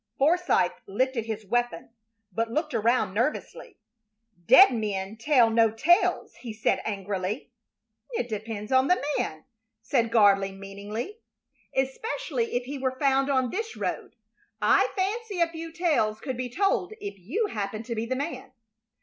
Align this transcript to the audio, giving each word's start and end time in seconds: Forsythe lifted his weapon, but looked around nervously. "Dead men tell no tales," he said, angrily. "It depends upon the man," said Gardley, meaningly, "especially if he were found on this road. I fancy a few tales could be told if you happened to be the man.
Forsythe 0.17 0.71
lifted 0.87 1.27
his 1.27 1.45
weapon, 1.45 1.91
but 2.31 2.49
looked 2.49 2.73
around 2.73 3.13
nervously. 3.13 3.77
"Dead 4.47 4.73
men 4.73 5.15
tell 5.15 5.51
no 5.51 5.69
tales," 5.69 6.33
he 6.37 6.53
said, 6.53 6.81
angrily. 6.85 7.51
"It 8.09 8.27
depends 8.27 8.71
upon 8.71 8.87
the 8.87 8.99
man," 9.19 9.45
said 9.83 10.09
Gardley, 10.09 10.53
meaningly, 10.53 11.19
"especially 11.75 12.55
if 12.55 12.63
he 12.63 12.79
were 12.79 12.97
found 12.99 13.29
on 13.29 13.51
this 13.51 13.77
road. 13.77 14.15
I 14.59 14.87
fancy 14.95 15.39
a 15.39 15.45
few 15.47 15.71
tales 15.71 16.19
could 16.19 16.35
be 16.35 16.49
told 16.49 16.93
if 16.99 17.19
you 17.19 17.49
happened 17.51 17.85
to 17.85 17.93
be 17.93 18.07
the 18.07 18.15
man. 18.15 18.53